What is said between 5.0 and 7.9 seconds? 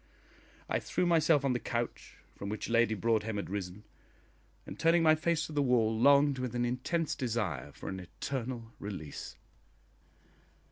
my face to the wall, longed with an intense desire for